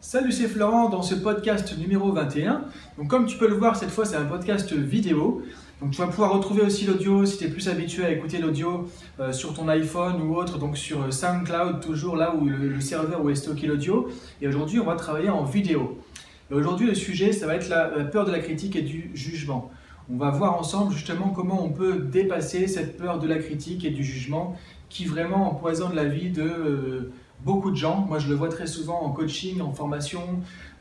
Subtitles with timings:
[0.00, 2.62] Salut, c'est Florent dans ce podcast numéro 21.
[2.96, 5.42] Donc comme tu peux le voir, cette fois c'est un podcast vidéo.
[5.82, 8.88] Donc tu vas pouvoir retrouver aussi l'audio si tu es plus habitué à écouter l'audio
[9.18, 13.28] euh, sur ton iPhone ou autre, donc sur SoundCloud, toujours là où le, serveur où
[13.28, 14.08] est stocké l'audio.
[14.40, 15.98] Et aujourd'hui, on va travailler en vidéo.
[16.52, 19.72] Aujourd'hui, le sujet, ça va être la, peur de la critique et du jugement.
[20.10, 23.90] On va voir ensemble justement comment on peut dépasser cette peur de la critique et
[23.90, 24.56] du jugement
[24.88, 26.42] qui vraiment empoisonne la vie de...
[26.42, 27.12] Euh,
[27.44, 28.04] beaucoup de gens.
[28.08, 30.22] Moi, je le vois très souvent en coaching, en formation,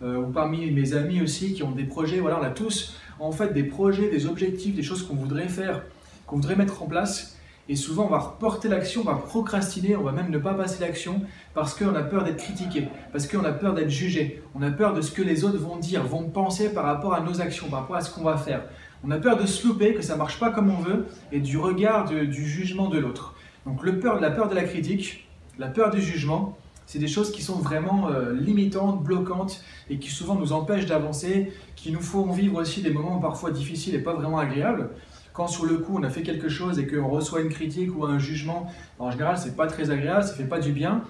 [0.01, 2.19] euh, ou parmi mes amis aussi qui ont des projets.
[2.19, 5.83] Voilà, on a tous en fait des projets, des objectifs, des choses qu'on voudrait faire,
[6.25, 7.37] qu'on voudrait mettre en place.
[7.69, 10.79] Et souvent, on va reporter l'action, on va procrastiner, on va même ne pas passer
[10.79, 11.21] l'action
[11.53, 14.93] parce qu'on a peur d'être critiqué, parce qu'on a peur d'être jugé, on a peur
[14.93, 17.81] de ce que les autres vont dire, vont penser par rapport à nos actions, par
[17.81, 18.63] rapport à ce qu'on va faire.
[19.03, 21.57] On a peur de se louper, que ça marche pas comme on veut, et du
[21.57, 23.35] regard du jugement de l'autre.
[23.65, 25.26] Donc la peur de la critique,
[25.59, 30.09] la peur du jugement, c'est des choses qui sont vraiment euh, limitantes, bloquantes et qui
[30.09, 34.13] souvent nous empêchent d'avancer, qui nous font vivre aussi des moments parfois difficiles et pas
[34.13, 34.89] vraiment agréables.
[35.33, 38.05] Quand sur le coup on a fait quelque chose et qu'on reçoit une critique ou
[38.05, 41.03] un jugement, en général c'est pas très agréable, ça fait pas du bien.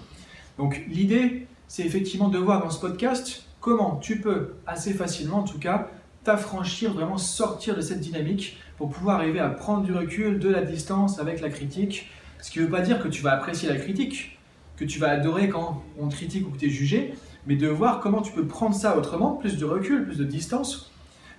[0.58, 5.44] Donc l'idée c'est effectivement de voir dans ce podcast comment tu peux assez facilement en
[5.44, 5.90] tout cas
[6.24, 10.62] t'affranchir, vraiment sortir de cette dynamique pour pouvoir arriver à prendre du recul, de la
[10.62, 12.10] distance avec la critique.
[12.42, 14.37] Ce qui ne veut pas dire que tu vas apprécier la critique,
[14.78, 17.14] que tu vas adorer quand on te critique ou que tu es jugé,
[17.48, 20.92] mais de voir comment tu peux prendre ça autrement, plus de recul, plus de distance,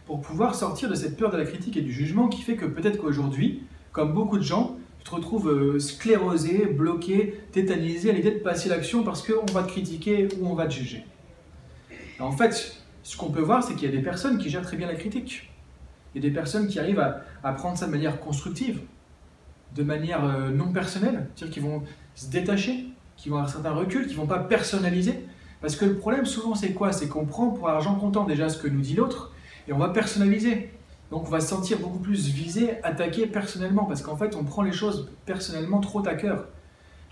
[0.06, 2.67] pour pouvoir sortir de cette peur de la critique et du jugement qui fait que
[2.67, 8.33] peut-être qu'aujourd'hui, comme beaucoup de gens, tu te retrouves euh, sclérosé, bloqué, tétanisé à l'idée
[8.33, 11.05] de passer l'action parce qu'on va te critiquer ou on va te juger.
[12.19, 14.77] en fait, ce qu'on peut voir, c'est qu'il y a des personnes qui gèrent très
[14.77, 15.50] bien la critique.
[16.14, 18.80] Il y a des personnes qui arrivent à, à prendre ça de manière constructive,
[19.77, 21.83] de manière euh, non personnelle, c'est-à-dire qu'ils vont
[22.14, 22.86] se détacher
[23.19, 25.27] qui vont avoir un certain recul, qui ne vont pas personnaliser.
[25.61, 26.92] Parce que le problème souvent c'est quoi?
[26.92, 29.33] C'est qu'on prend pour argent comptant déjà ce que nous dit l'autre
[29.66, 30.70] et on va personnaliser.
[31.11, 34.62] Donc on va se sentir beaucoup plus visé, attaqué personnellement parce qu'en fait on prend
[34.62, 36.46] les choses personnellement trop à cœur.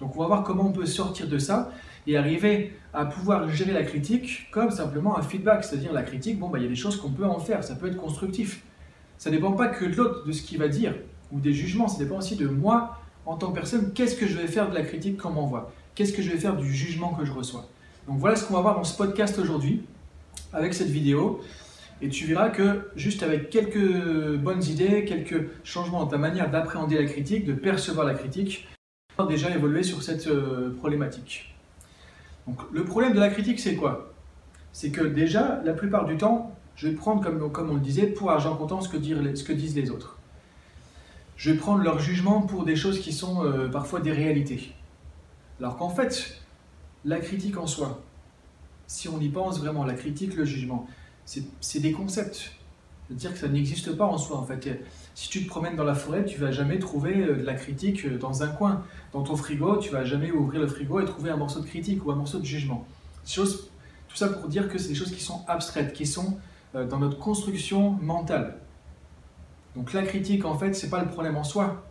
[0.00, 1.72] Donc on va voir comment on peut sortir de ça
[2.06, 6.49] et arriver à pouvoir gérer la critique comme simplement un feedback, c'est-à-dire la critique, bon
[6.49, 8.62] bah il y a des choses qu'on peut en faire, ça peut être constructif.
[9.19, 10.94] Ça ne dépend pas que de l'autre, de ce qu'il va dire
[11.33, 14.37] ou des jugements, ça dépend aussi de moi en tant que personne, qu'est-ce que je
[14.37, 17.25] vais faire de la critique qu'on m'envoie Qu'est-ce que je vais faire du jugement que
[17.25, 17.67] je reçois
[18.07, 19.81] Donc voilà ce qu'on va voir dans ce podcast aujourd'hui,
[20.53, 21.41] avec cette vidéo.
[22.03, 26.99] Et tu verras que juste avec quelques bonnes idées, quelques changements dans ta manière d'appréhender
[26.99, 28.69] la critique, de percevoir la critique,
[29.09, 31.55] tu vas déjà évoluer sur cette euh, problématique.
[32.47, 34.12] Donc le problème de la critique, c'est quoi?
[34.75, 38.09] C'est que déjà, la plupart du temps, je vais prendre, comme, comme on le disait,
[38.09, 40.19] pour argent comptant ce que, ce que disent les autres.
[41.39, 44.75] Je vais prendre leur jugement pour des choses qui sont euh, parfois des réalités.
[45.61, 46.41] Alors qu'en fait,
[47.05, 48.03] la critique en soi,
[48.87, 50.87] si on y pense vraiment, la critique, le jugement,
[51.25, 52.53] c'est des concepts.
[53.06, 54.81] C'est-à-dire que ça n'existe pas en soi en fait.
[55.15, 58.05] Si tu te promènes dans la forêt, tu vas jamais trouver euh, de la critique
[58.05, 58.83] euh, dans un coin.
[59.12, 62.05] Dans ton frigo, tu vas jamais ouvrir le frigo et trouver un morceau de critique
[62.05, 62.84] ou un morceau de jugement.
[63.25, 66.37] tout ça pour dire que c'est des choses qui sont abstraites, qui sont
[66.75, 68.59] euh, dans notre construction mentale.
[69.77, 71.84] Donc la critique en fait, c'est pas le problème en soi.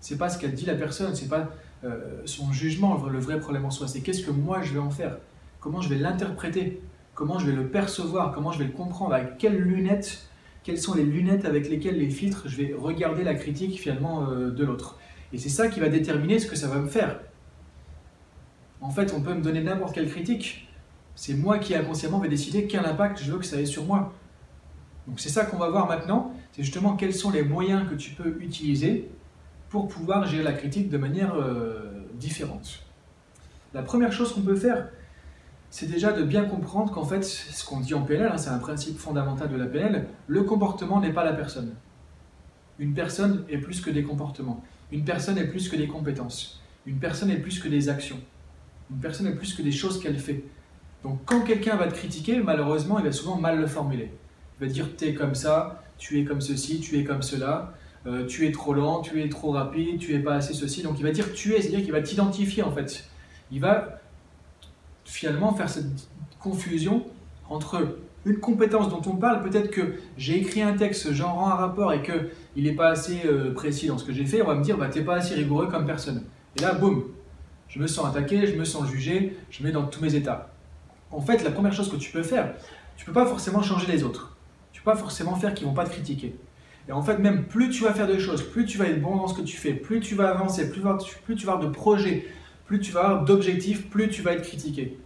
[0.00, 1.48] C'est pas ce qu'a dit la personne, c'est pas
[1.84, 4.90] euh, son jugement, le vrai problème en soi, c'est qu'est-ce que moi je vais en
[4.90, 5.18] faire?
[5.60, 6.80] Comment je vais l'interpréter?
[7.14, 8.32] Comment je vais le percevoir?
[8.32, 9.14] Comment je vais le comprendre?
[9.14, 10.28] Avec quelles lunettes?
[10.62, 14.50] Quelles sont les lunettes avec lesquelles les filtres je vais regarder la critique finalement euh,
[14.50, 14.98] de l'autre?
[15.32, 17.20] Et c'est ça qui va déterminer ce que ça va me faire.
[18.80, 20.68] En fait, on peut me donner n'importe quelle critique.
[21.14, 24.12] C'est moi qui inconsciemment vais décider quel impact je veux que ça ait sur moi.
[25.06, 26.32] Donc c'est ça qu'on va voir maintenant.
[26.52, 29.08] C'est justement quels sont les moyens que tu peux utiliser
[29.68, 32.84] pour pouvoir gérer la critique de manière euh, différente.
[33.74, 34.88] La première chose qu'on peut faire,
[35.70, 38.58] c'est déjà de bien comprendre qu'en fait, ce qu'on dit en PNL, hein, c'est un
[38.58, 41.74] principe fondamental de la PNL, le comportement n'est pas la personne.
[42.78, 44.64] Une personne est plus que des comportements.
[44.90, 46.62] Une personne est plus que des compétences.
[46.86, 48.18] Une personne est plus que des actions.
[48.90, 50.44] Une personne est plus que des choses qu'elle fait.
[51.02, 54.10] Donc quand quelqu'un va te critiquer, malheureusement, il va souvent mal le formuler.
[54.58, 57.74] Il va dire, tu es comme ça, tu es comme ceci, tu es comme cela.
[58.08, 60.82] Euh, tu es trop lent, tu es trop rapide, tu es pas assez ceci.
[60.82, 63.04] Donc il va dire tu es, c'est-à-dire qu'il va t'identifier en fait.
[63.50, 64.00] Il va
[65.04, 66.08] finalement faire cette
[66.40, 67.04] confusion
[67.50, 71.54] entre une compétence dont on parle, peut-être que j'ai écrit un texte, j'en rends un
[71.54, 74.54] rapport et qu'il n'est pas assez euh, précis dans ce que j'ai fait, on va
[74.54, 76.24] me dire bah, tu n'es pas assez rigoureux comme personne.
[76.56, 77.04] Et là, boum,
[77.68, 80.50] je me sens attaqué, je me sens jugé, je mets dans tous mes états.
[81.10, 82.54] En fait, la première chose que tu peux faire,
[82.96, 84.36] tu peux pas forcément changer les autres.
[84.72, 86.34] Tu peux pas forcément faire qu'ils vont pas te critiquer.
[86.88, 89.16] Et en fait, même plus tu vas faire de choses, plus tu vas être bon
[89.16, 90.80] dans ce que tu fais, plus tu vas avancer, plus,
[91.36, 92.26] tu vas avoir de projets,
[92.64, 94.98] plus tu vas avoir d'objectifs, plus tu vas être critiqué.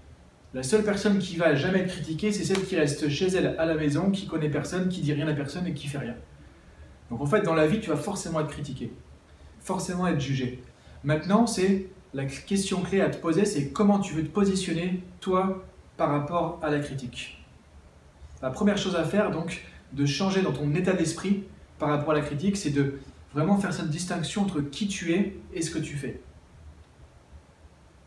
[0.55, 3.67] La seule personne qui va jamais être critiquée, c'est celle qui reste chez elle à
[3.67, 6.15] la maison, qui connaît personne, qui dit rien à personne et qui fait rien.
[7.11, 8.93] Donc en fait, dans la vie, tu vas forcément être critiqué,
[9.59, 10.63] forcément être jugé.
[11.03, 15.65] Maintenant, c'est la question clé à te poser, c'est comment tu veux te positionner, toi,
[15.97, 17.45] par rapport à la critique.
[18.41, 21.45] La première chose à faire, donc, de changer dans ton état d'esprit
[21.83, 23.01] par rapport à la critique, c'est de
[23.35, 26.21] vraiment faire cette distinction entre qui tu es et ce que tu fais.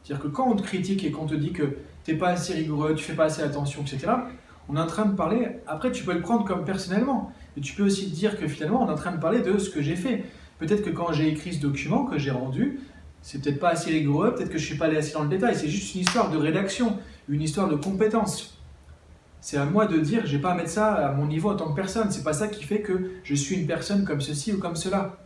[0.02, 1.76] C'est-à-dire que quand on te critique et qu'on te dit que
[2.06, 4.14] tu n'es pas assez rigoureux, tu fais pas assez attention, etc.,
[4.70, 7.74] on est en train de parler, après tu peux le prendre comme personnellement, et tu
[7.74, 9.82] peux aussi te dire que finalement on est en train de parler de ce que
[9.82, 10.24] j'ai fait.
[10.58, 12.80] Peut-être que quand j'ai écrit ce document que j'ai rendu,
[13.22, 15.54] c'est peut-être pas assez rigoureux, peut-être que je suis pas allé assez dans le détail,
[15.54, 18.55] c'est juste une histoire de rédaction, une histoire de compétence.
[19.46, 21.70] C'est à moi de dire, j'ai pas à mettre ça à mon niveau en tant
[21.70, 24.58] que personne, c'est pas ça qui fait que je suis une personne comme ceci ou
[24.58, 25.20] comme cela.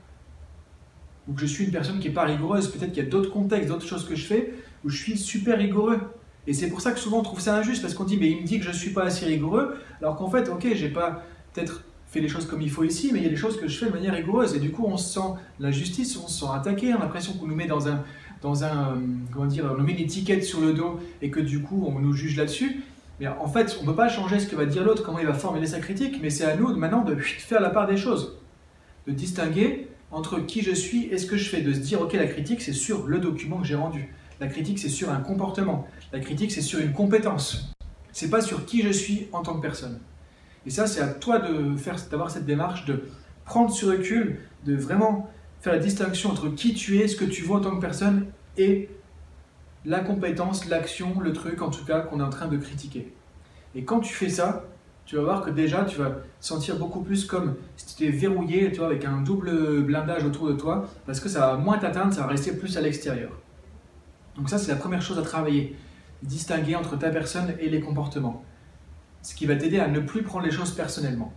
[1.30, 3.31] Ou que je suis une personne qui est pas rigoureuse, peut-être qu'il y a d'autres
[3.31, 6.01] contextes, d'autres choses que je fais où je suis super rigoureux.
[6.48, 8.42] Et c'est pour ça que souvent on trouve ça injuste, parce qu'on dit, mais il
[8.42, 11.24] me dit que je suis pas assez rigoureux, alors qu'en fait, ok, j'ai pas
[11.54, 13.69] peut-être fait les choses comme il faut ici, mais il y a des choses que
[13.69, 14.54] je fais de manière rigoureuse.
[14.54, 15.27] Et du coup, on se sent
[15.62, 18.04] la justice, on se sent attaqué, on a l'impression qu'on nous met dans un,
[18.42, 18.95] dans un, euh,
[19.31, 22.00] comment dire, on nous met une étiquette sur le dos et que du coup, on
[22.00, 22.83] nous juge là-dessus.
[23.19, 25.25] Mais en fait, on ne peut pas changer ce que va dire l'autre, comment il
[25.25, 28.38] va formuler sa critique, mais c'est à nous maintenant de faire la part des choses,
[29.07, 32.13] de distinguer entre qui je suis et ce que je fais, de se dire, ok,
[32.13, 34.13] la critique, c'est sur le document que j'ai rendu.
[34.39, 35.88] La critique, c'est sur un comportement.
[36.13, 37.74] La critique, c'est sur une compétence.
[38.12, 40.00] C'est pas sur qui je suis en tant que personne.
[40.65, 43.04] Et ça, c'est à toi de faire, d'avoir cette démarche, de
[43.45, 45.30] prendre ce recul, de vraiment
[45.62, 48.27] faire la distinction entre qui tu es, ce que tu vois en tant que personne
[48.57, 48.89] et
[49.89, 53.12] la compétence, l'action, le truc en tout cas qu'on est en train de critiquer.
[53.75, 54.63] Et quand tu fais ça,
[55.06, 58.71] tu vas voir que déjà tu vas sentir beaucoup plus comme si tu étais verrouillé,
[58.71, 62.13] tu vois, avec un double blindage autour de toi, parce que ça va moins t'atteindre,
[62.13, 63.31] ça va rester plus à l'extérieur.
[64.38, 65.75] Donc ça, c'est la première chose à travailler,
[66.24, 68.44] distinguer entre ta personne et les comportements
[69.21, 71.33] ce qui va t'aider à ne plus prendre les choses personnellement.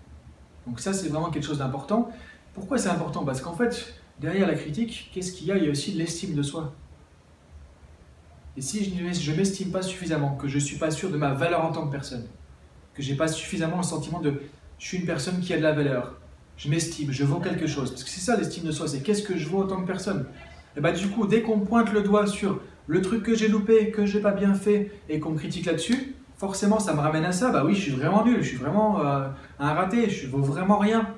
[0.67, 2.11] Donc ça, c'est vraiment quelque chose d'important.
[2.55, 3.25] Pourquoi c'est important?
[3.25, 5.57] Parce qu'en fait, derrière la critique, qu'est-ce qu'il y a?
[5.57, 6.73] Il y a aussi l'estime de soi.
[8.57, 11.33] Et si je ne m'estime pas suffisamment, que je ne suis pas sûr de ma
[11.33, 12.27] valeur en tant que personne,
[12.95, 14.35] que je n'ai pas suffisamment le sentiment de
[14.79, 16.19] je suis une personne qui a de la valeur,
[16.57, 17.91] je m'estime, je vaux quelque chose.
[17.91, 19.87] Parce que c'est ça l'estime de soi, c'est qu'est-ce que je vaux en tant que
[19.87, 20.27] personne.
[20.77, 23.91] Et bah du coup, dès qu'on pointe le doigt sur le truc que j'ai loupé,
[23.91, 27.51] que j'ai pas bien fait, et qu'on critique là-dessus, forcément ça me ramène à ça,
[27.51, 29.29] bah oui, je suis vraiment nul, je suis vraiment euh,
[29.61, 31.09] un raté, je vaux vraiment rien.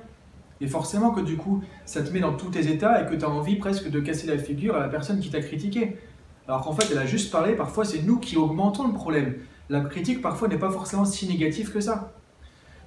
[0.61, 3.25] Et forcément que du coup, ça te met dans tous tes états et que tu
[3.25, 5.97] as envie presque de casser la figure à la personne qui t'a critiqué.
[6.47, 9.35] Alors qu'en fait, elle a juste parlé, parfois c'est nous qui augmentons le problème.
[9.69, 12.13] La critique parfois n'est pas forcément si négative que ça.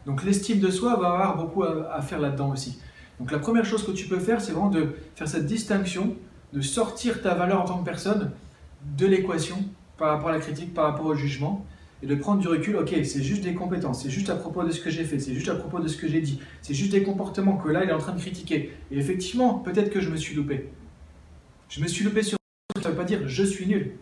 [0.06, 2.78] Donc l'estime de soi va avoir beaucoup à faire là-dedans aussi.
[3.18, 6.14] Donc la première chose que tu peux faire, c'est vraiment de faire cette distinction,
[6.52, 8.30] de sortir ta valeur en tant que personne
[8.96, 9.56] de l'équation
[9.96, 11.66] par rapport à la critique, par rapport au jugement,
[12.00, 14.70] et de prendre du recul, ok, c'est juste des compétences, c'est juste à propos de
[14.70, 16.92] ce que j'ai fait, c'est juste à propos de ce que j'ai dit, c'est juste
[16.92, 18.72] des comportements que là il est en train de critiquer.
[18.92, 20.70] Et effectivement, peut-être que je me suis loupé.
[21.68, 22.37] Je me suis loupé sur
[22.82, 23.92] ça ne veut pas dire je suis nul.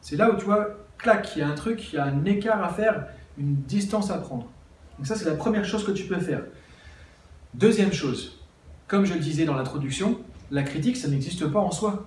[0.00, 0.68] C'est là où tu vois,
[0.98, 3.06] clac, il y a un truc, il y a un écart à faire,
[3.38, 4.50] une distance à prendre.
[4.96, 6.42] Donc ça, c'est la première chose que tu peux faire.
[7.54, 8.44] Deuxième chose,
[8.86, 10.20] comme je le disais dans l'introduction,
[10.50, 12.06] la critique, ça n'existe pas en soi.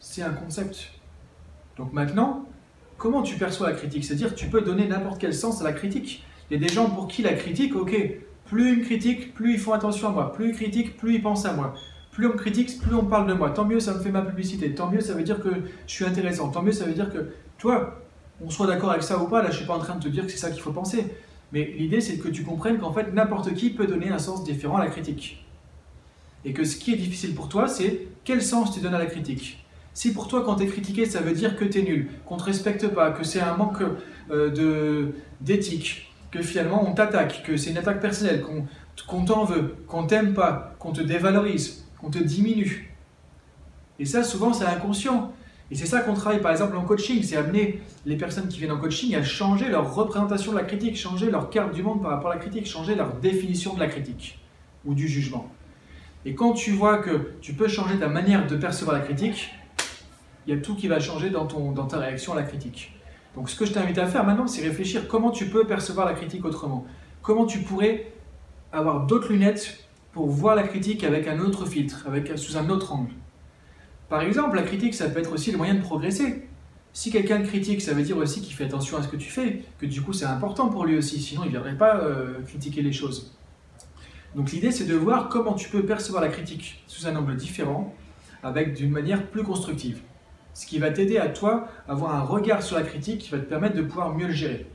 [0.00, 0.90] C'est un concept.
[1.76, 2.46] Donc maintenant,
[2.96, 4.04] comment tu perçois la critique?
[4.04, 6.24] C'est-à-dire, tu peux donner n'importe quel sens à la critique.
[6.50, 7.94] Il y a des gens pour qui la critique, ok,
[8.46, 10.32] plus ils me critiquent, plus ils font attention à moi.
[10.32, 11.74] Plus ils critiquent, plus ils pensent à moi.
[12.14, 13.50] Plus on me critique, plus on parle de moi.
[13.50, 14.72] Tant mieux, ça me fait ma publicité.
[14.72, 15.50] Tant mieux, ça veut dire que
[15.86, 16.48] je suis intéressant.
[16.48, 18.00] Tant mieux, ça veut dire que, toi,
[18.40, 20.08] on soit d'accord avec ça ou pas, là, je suis pas en train de te
[20.08, 21.04] dire que c'est ça qu'il faut penser.
[21.52, 24.76] Mais l'idée, c'est que tu comprennes qu'en fait, n'importe qui peut donner un sens différent
[24.76, 25.44] à la critique.
[26.44, 29.06] Et que ce qui est difficile pour toi, c'est quel sens tu donnes à la
[29.06, 29.64] critique.
[29.92, 32.34] Si pour toi, quand tu es critiqué, ça veut dire que tu es nul, qu'on
[32.34, 33.82] ne te respecte pas, que c'est un manque
[34.30, 38.42] euh, d'éthique, que finalement on t'attaque, que c'est une attaque personnelle,
[39.06, 42.94] qu'on t'en veut, qu'on t'aime pas, qu'on te dévalorise, qu'on te diminue.
[43.98, 45.32] Et ça, souvent, c'est inconscient.
[45.70, 48.72] Et c'est ça qu'on travaille par exemple en coaching, c'est amener les personnes qui viennent
[48.72, 52.10] en coaching à changer leur représentation de la critique, changer leur carte du monde par
[52.10, 54.38] rapport à la critique, changer leur définition de la critique
[54.84, 55.50] ou du jugement.
[56.26, 59.54] Et quand tu vois que tu peux changer ta manière de percevoir la critique,
[60.46, 62.92] il y a tout qui va changer dans, ton, dans ta réaction à la critique.
[63.34, 66.12] Donc ce que je t'invite à faire maintenant, c'est réfléchir comment tu peux percevoir la
[66.12, 66.86] critique autrement.
[67.22, 68.12] Comment tu pourrais
[68.70, 69.83] avoir d'autres lunettes
[70.14, 73.10] pour voir la critique avec un autre filtre, avec, sous un autre angle.
[74.08, 76.48] Par exemple, la critique, ça peut être aussi le moyen de progresser.
[76.92, 79.64] Si quelqu'un critique, ça veut dire aussi qu'il fait attention à ce que tu fais,
[79.80, 82.82] que du coup c'est important pour lui aussi, sinon il ne viendrait pas euh, critiquer
[82.82, 83.36] les choses.
[84.36, 87.92] Donc l'idée c'est de voir comment tu peux percevoir la critique sous un angle différent,
[88.44, 90.02] avec d'une manière plus constructive.
[90.52, 93.46] Ce qui va t'aider à toi avoir un regard sur la critique qui va te
[93.46, 94.66] permettre de pouvoir mieux le gérer.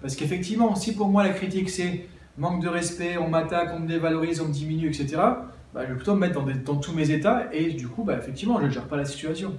[0.00, 2.06] Parce qu'effectivement, si pour moi la critique c'est
[2.38, 5.16] manque de respect, on m'attaque, on me dévalorise, on me diminue, etc.,
[5.74, 8.60] bah, je vais plutôt me mettre dans, tous mes états et du coup, bah, effectivement,
[8.60, 9.58] je ne gère pas la situation.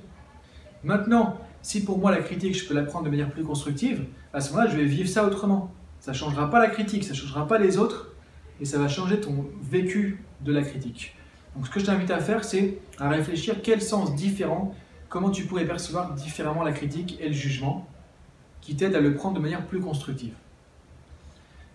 [0.84, 4.42] Maintenant, si pour moi la critique, je peux la prendre de manière plus constructive, à
[4.42, 5.72] ce moment-là, je vais vivre ça autrement.
[6.00, 8.14] Ça ne changera pas la critique, ça ne changera pas les autres,
[8.60, 11.16] et ça va changer ton vécu de la critique.
[11.56, 14.76] Donc ce que je t'invite à faire, c'est à réfléchir quel sens différent,
[15.10, 17.88] comment tu pourrais percevoir différemment la critique et le jugement,
[18.62, 20.34] qui t'aide à le prendre de manière plus constructive.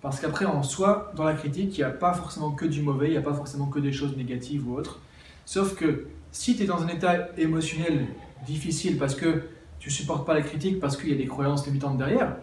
[0.00, 3.08] Parce qu'après, en soi, dans la critique, il n'y a pas forcément que du mauvais,
[3.08, 5.00] il n'y a pas forcément que des choses négatives ou autres.
[5.44, 8.06] Sauf que si tu es dans un état émotionnel
[8.46, 9.42] difficile parce que
[9.78, 12.36] tu supportes pas la critique, parce qu'il y a des croyances limitantes derrière,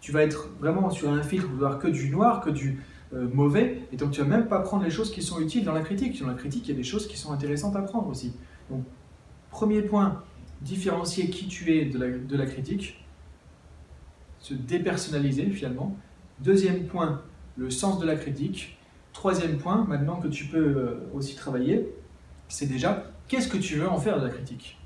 [0.00, 2.82] tu vas être vraiment sur un filtre voir que du noir, que du
[3.14, 5.72] euh, mauvais, et donc tu vas même pas prendre les choses qui sont utiles dans
[5.72, 6.20] la critique.
[6.20, 8.34] Dans la critique, il y a des choses qui sont intéressantes à prendre aussi.
[8.70, 8.84] Donc,
[9.50, 10.22] premier point,
[10.60, 13.02] différencier qui tu es de la, de la critique,
[14.40, 15.96] se dépersonnaliser finalement.
[16.40, 17.22] Deuxième point,
[17.56, 18.78] le sens de la critique.
[19.12, 21.88] Troisième point, maintenant que tu peux euh, aussi travailler,
[22.48, 24.78] c'est déjà qu'est-ce que tu veux en faire de la critique?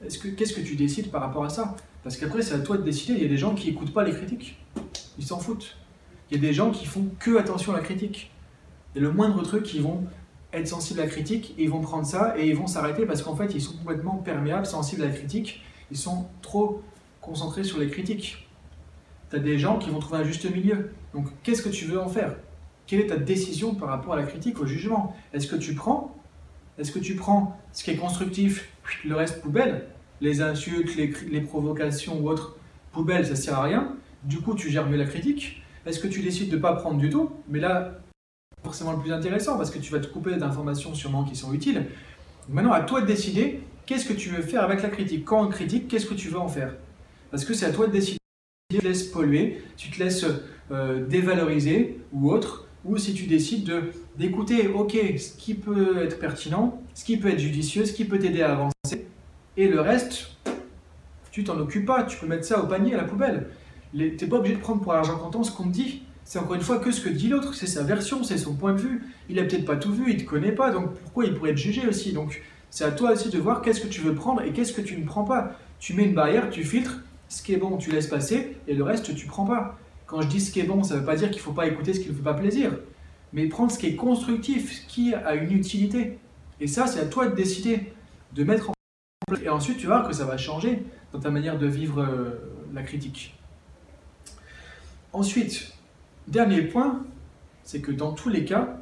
[0.00, 1.76] Qu'est-ce que tu décides par rapport à ça?
[2.02, 3.12] Parce qu'après, c'est à toi de décider.
[3.12, 4.58] Il y a des gens qui n'écoutent pas les critiques.
[5.18, 5.76] Ils s'en foutent.
[6.30, 8.30] Il y a des gens qui font que attention à la critique.
[8.96, 10.04] Et le moindre truc, ils vont
[10.54, 13.22] être sensibles à la critique, et ils vont prendre ça et ils vont s'arrêter parce
[13.22, 15.60] qu'en fait, ils sont complètement perméables, sensibles à la critique.
[15.90, 16.82] Ils sont trop
[17.20, 18.49] concentrés sur les critiques
[19.30, 20.90] tu as des gens qui vont trouver un juste milieu.
[21.14, 22.34] Donc, qu'est-ce que tu veux en faire?
[22.86, 25.14] Quelle est ta décision par rapport à la critique, au jugement?
[25.32, 26.16] Est-ce que tu prends?
[26.78, 28.68] Est-ce que tu prends ce qui est constructif,
[29.04, 29.86] le reste poubelle?
[30.20, 32.56] Les insultes, les, provocations ou autres,
[32.92, 33.96] poubelle, ça sert à rien.
[34.24, 35.62] Du coup, tu gères mieux la critique.
[35.86, 37.30] Est-ce que tu décides de ne pas prendre du tout?
[37.48, 38.00] Mais là,
[38.62, 41.86] forcément le plus intéressant parce que tu vas te couper d'informations sûrement qui sont utiles.
[42.48, 45.24] Maintenant, à toi de décider qu'est-ce que tu veux faire avec la critique?
[45.24, 46.74] Quand on critique, qu'est-ce que tu veux en faire?
[47.30, 48.19] Parce que c'est à toi de décider
[48.70, 50.24] tu te laisses polluer, tu te laisses
[50.70, 53.82] euh, dévaloriser ou autre, ou si tu décides de
[54.16, 58.18] d'écouter, ok, ce qui peut être pertinent, ce qui peut être judicieux, ce qui peut
[58.18, 59.06] t'aider à avancer,
[59.56, 60.36] et le reste,
[61.30, 63.48] tu t'en occupes pas, tu peux mettre ça au panier, à la poubelle.
[63.92, 66.02] Tu n'es pas obligé de prendre pour argent comptant ce qu'on te dit.
[66.24, 68.72] C'est encore une fois que ce que dit l'autre, c'est sa version, c'est son point
[68.72, 69.02] de vue.
[69.28, 71.58] Il a peut-être pas tout vu, il te connaît pas, donc pourquoi il pourrait te
[71.58, 72.12] juger aussi?
[72.12, 74.80] Donc c'est à toi aussi de voir qu'est-ce que tu veux prendre et qu'est-ce que
[74.80, 75.56] tu ne prends pas.
[75.80, 77.00] Tu mets une barrière, tu filtres,
[77.30, 79.78] ce qui est bon, tu laisses passer, et le reste, tu prends pas.
[80.06, 81.52] Quand je dis ce qui est bon, ça ne veut pas dire qu'il ne faut
[81.52, 82.72] pas écouter ce qui ne fait pas plaisir,
[83.32, 86.18] mais prendre ce qui est constructif, ce qui a une utilité.
[86.58, 87.92] Et ça, c'est à toi de décider,
[88.32, 88.72] de mettre en
[89.28, 89.40] place.
[89.44, 90.82] Et ensuite, tu vas voir que ça va changer
[91.12, 93.38] dans ta manière de vivre euh, la critique.
[95.12, 95.72] Ensuite,
[96.26, 97.04] dernier point,
[97.62, 98.76] c'est que dans tous les cas,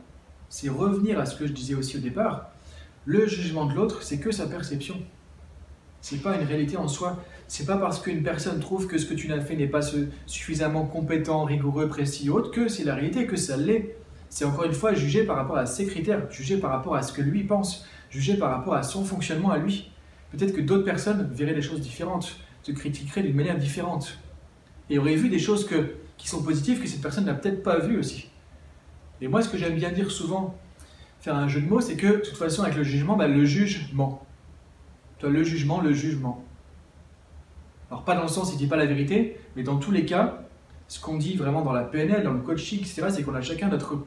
[0.49, 2.51] c'est revenir à ce que je disais aussi au départ,
[3.05, 5.03] le jugement de l'autre, c'est que sa perception.
[6.01, 7.23] C'est pas une réalité en soi.
[7.49, 9.81] C'est pas parce qu'une personne trouve que ce que tu n'as fait n'est pas
[10.27, 13.97] suffisamment compétent, rigoureux, précis autre que c'est la réalité, que ça l'est.
[14.29, 17.13] C'est encore une fois jugé par rapport à ses critères, jugé par rapport à ce
[17.13, 19.91] que lui pense, jugé par rapport à son fonctionnement à lui.
[20.31, 24.19] Peut-être que d'autres personnes verraient les choses différentes, te critiqueraient d'une manière différente,
[24.91, 25.69] et auraient vu des choses
[26.19, 28.29] qui sont positives que cette personne n'a peut-être pas vues aussi.
[29.23, 30.55] Et moi, ce que j'aime bien dire souvent,
[31.21, 33.45] faire un jeu de mots, c'est que de toute façon, avec le jugement, bah, le
[33.47, 34.23] jugement
[35.19, 36.45] toi, le jugement, le jugement.
[37.91, 40.05] Alors, pas dans le sens, il ne dit pas la vérité, mais dans tous les
[40.05, 40.43] cas,
[40.87, 43.69] ce qu'on dit vraiment dans la PNL, dans le coaching, etc., c'est qu'on a chacun
[43.69, 43.99] notre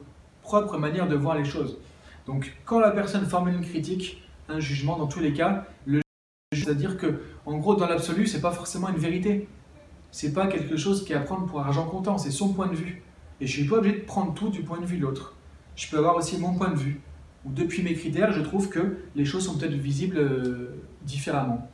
[0.42, 1.78] propre manière de voir les choses.
[2.26, 6.00] Donc, quand la personne formule une critique, un jugement, dans tous les cas, le
[6.52, 9.48] c'est-à-dire que, en gros, dans l'absolu, c'est pas forcément une vérité.
[10.10, 12.74] C'est pas quelque chose qui est à prendre pour argent comptant, c'est son point de
[12.74, 13.02] vue.
[13.40, 15.34] Et je suis pas obligé de prendre tout du point de vue de l'autre.
[15.74, 17.00] Je peux avoir aussi mon point de vue
[17.44, 21.68] depuis mes critères, je trouve que les choses sont peut-être visibles euh, différemment.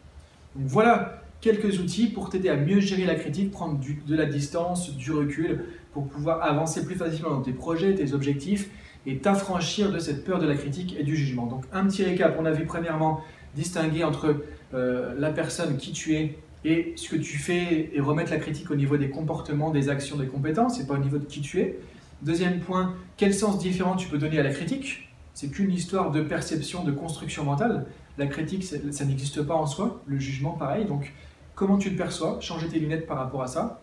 [0.56, 4.94] Donc voilà quelques outils pour t'aider à mieux gérer la critique, prendre de la distance,
[4.96, 8.68] du recul, pour pouvoir avancer plus facilement dans tes projets, tes objectifs
[9.06, 11.46] et t'affranchir de cette peur de la critique et du jugement.
[11.46, 13.20] Donc un petit récap, on a vu premièrement
[13.54, 14.36] distinguer entre
[14.74, 18.70] euh, la personne qui tu es et ce que tu fais et remettre la critique
[18.70, 21.60] au niveau des comportements, des actions, des compétences et pas au niveau de qui tu
[21.60, 21.78] es.
[22.22, 25.08] Deuxième point, quel sens différent tu peux donner à la critique?
[25.34, 27.86] C'est qu'une histoire de perception, de construction mentale.
[28.18, 30.02] La critique, ça n'existe pas en soi.
[30.06, 30.84] Le jugement, pareil.
[30.84, 31.14] Donc,
[31.54, 33.80] comment tu le perçois Changer tes lunettes par rapport à ça?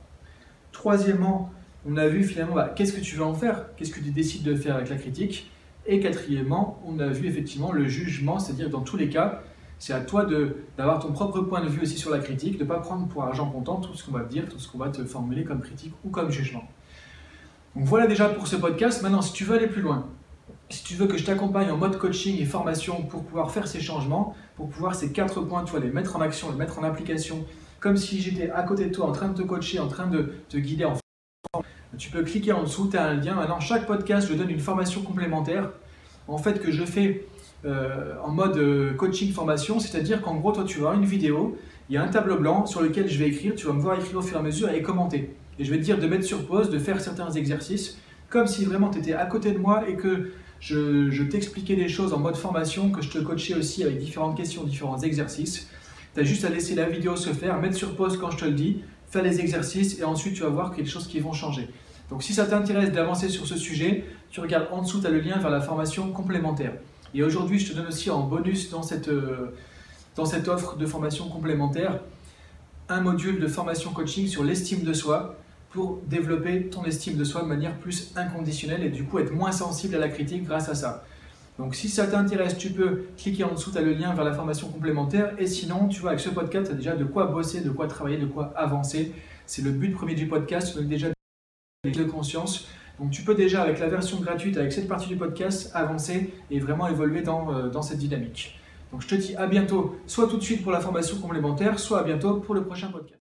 [0.74, 1.52] Troisièmement,
[1.88, 3.74] on a vu finalement bah, qu'est-ce que tu veux en faire?
[3.78, 5.50] Qu'est-ce que tu décides de faire avec la critique?
[5.88, 9.42] Et quatrièmement, on a vu effectivement le jugement, c'est-à-dire dans tous les cas,
[9.78, 10.28] c'est à toi
[10.78, 13.24] d'avoir ton propre point de vue aussi sur la critique, de ne pas prendre pour
[13.24, 15.62] argent comptant tout ce qu'on va te dire, tout ce qu'on va te formuler comme
[15.62, 16.64] critique ou comme jugement.
[17.76, 19.02] Donc voilà déjà pour ce podcast.
[19.02, 20.08] Maintenant, si tu veux aller plus loin,
[20.70, 23.80] si tu veux que je t'accompagne en mode coaching et formation pour pouvoir faire ces
[23.80, 27.46] changements, pour pouvoir ces quatre points, tu les mettre en action, les mettre en application,
[27.80, 30.34] comme si j'étais à côté de toi en train de te coacher, en train de
[30.50, 30.96] te guider en
[31.98, 33.36] tu peux cliquer en dessous, tu as un lien.
[33.36, 35.72] Maintenant, chaque podcast, je donne une formation complémentaire
[36.28, 37.28] en fait que je fais
[37.66, 41.58] euh, en mode euh, coaching formation, c'est-à-dire qu'en gros, toi, tu vas avoir une vidéo,
[41.90, 44.00] il y a un tableau blanc sur lequel je vais écrire, tu vas me voir
[44.00, 45.36] écrire au fur et à mesure et commenter.
[45.58, 47.98] Et je vais te dire de mettre sur pause, de faire certains exercices,
[48.30, 50.32] comme si vraiment tu étais à côté de moi et que
[50.66, 54.64] je, t'expliquais des choses en mode formation, que je te coachais aussi avec différentes questions,
[54.64, 55.68] différents exercices.
[56.14, 58.46] Tu as juste à laisser la vidéo se faire, mettre sur pause quand je te
[58.46, 61.70] le dis, faire les exercices et ensuite tu vas voir quelque chose qui vont changer.
[62.10, 65.20] Donc si ça t'intéresse d'avancer sur ce sujet, tu regardes en dessous, tu as le
[65.20, 66.74] lien vers la formation complémentaire.
[67.14, 69.54] Et aujourd'hui, je te donne aussi en bonus dans cette, euh,
[70.16, 72.00] dans cette offre de formation complémentaire
[72.90, 75.38] un module de formation coaching sur l'estime de soi
[75.76, 79.52] pour développer ton estime de soi de manière plus inconditionnelle et du coup être moins
[79.52, 81.04] sensible à la critique grâce à ça.
[81.60, 84.34] Donc si ça t'intéresse, tu peux cliquer en dessous, tu as le lien vers la
[84.34, 85.34] formation complémentaire.
[85.38, 87.88] Et sinon, tu vois, avec ce podcast, tu as déjà de quoi bosser, de quoi
[87.88, 89.12] travailler, de quoi avancer.
[89.46, 91.08] C'est le but premier du podcast, tu as déjà
[91.84, 92.70] de conscience.
[92.98, 96.60] Donc tu peux déjà, avec la version gratuite, avec cette partie du podcast, avancer et
[96.60, 98.58] vraiment évoluer dans, euh, dans cette dynamique.
[98.94, 102.00] Donc je te dis à bientôt, soit tout de suite pour la formation complémentaire, soit
[102.00, 103.12] à bientôt pour le prochain podcast.